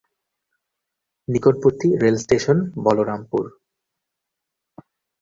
[1.27, 3.45] নিকটবর্তী রেলস্টেশন বলরামপুর।